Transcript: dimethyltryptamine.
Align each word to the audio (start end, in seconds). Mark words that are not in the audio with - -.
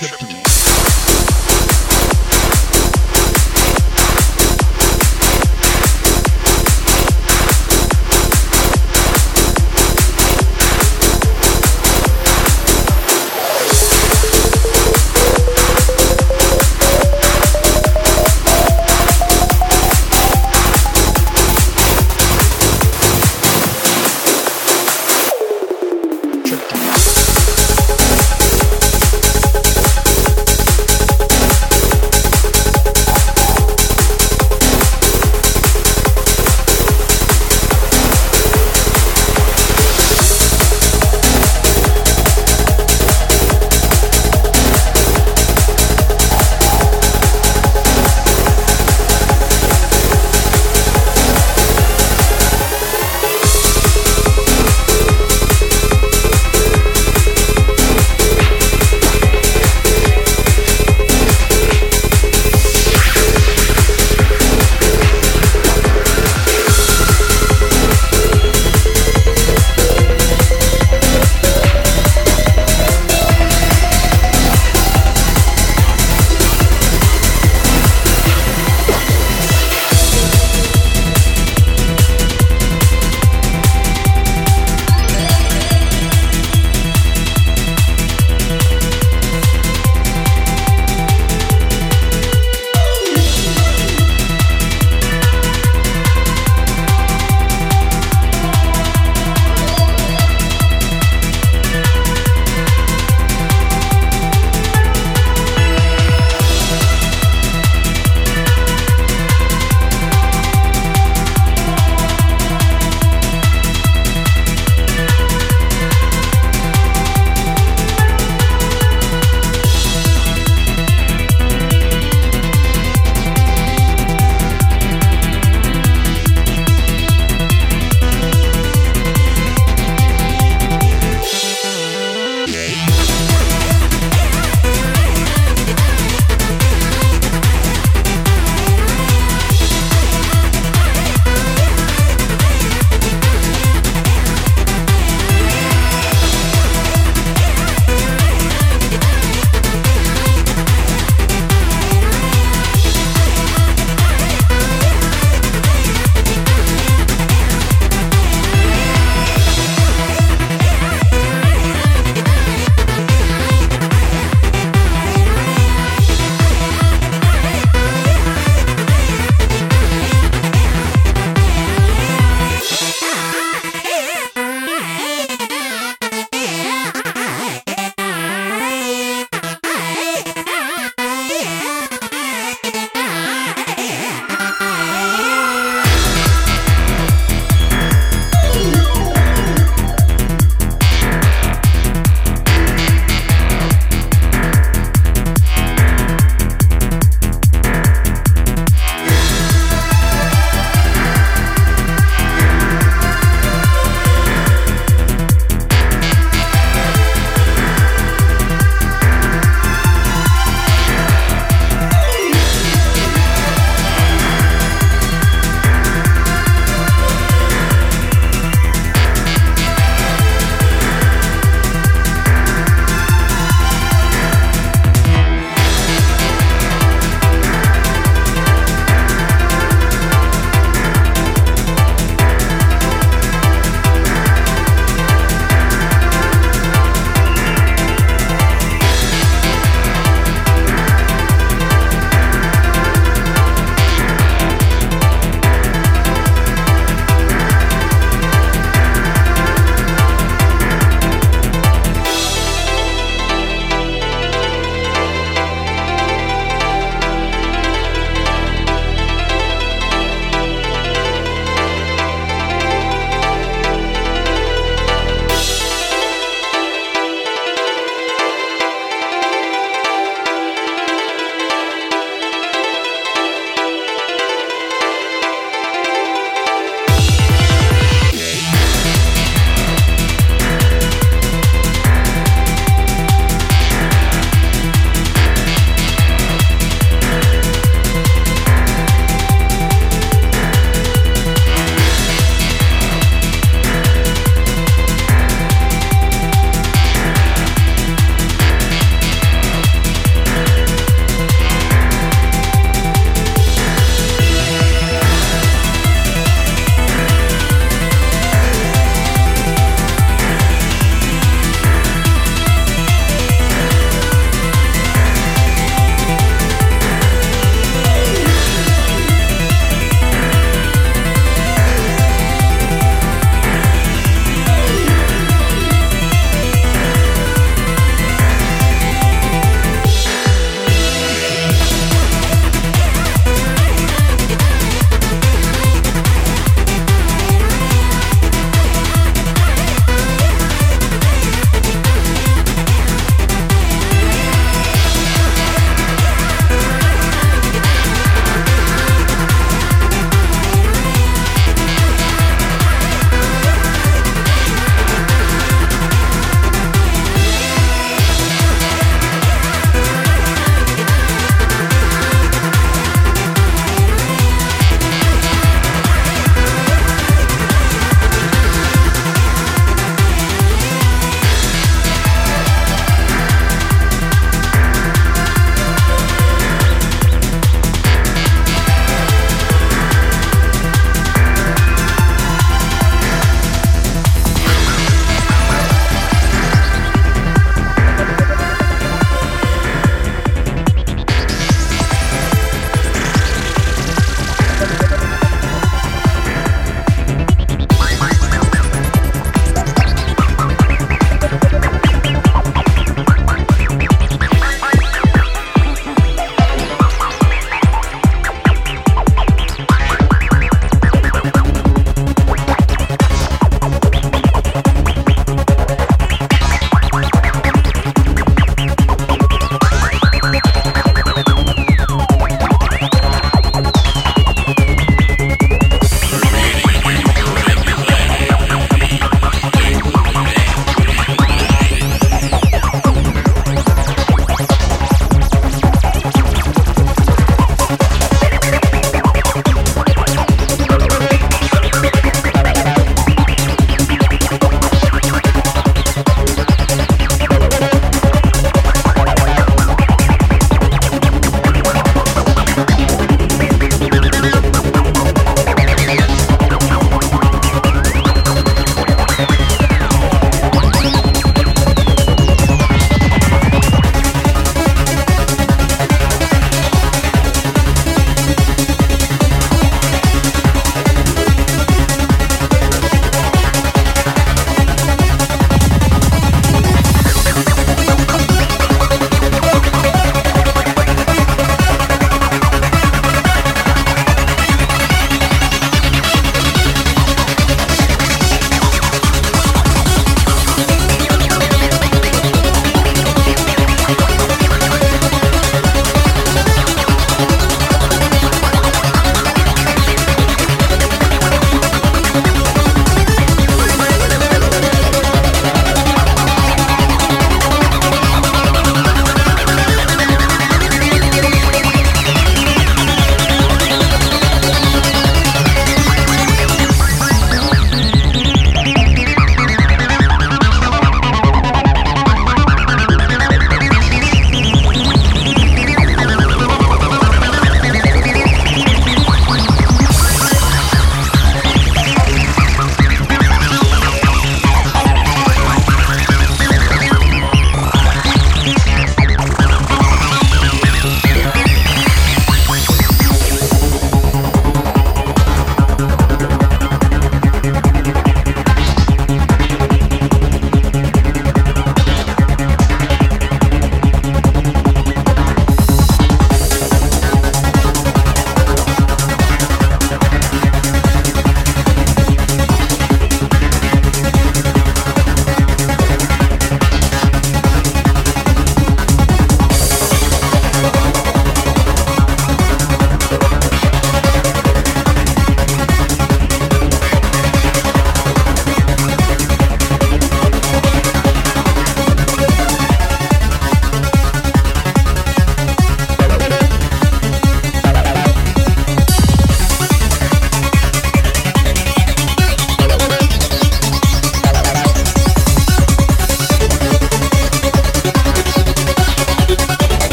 dimethyltryptamine. 0.00 0.27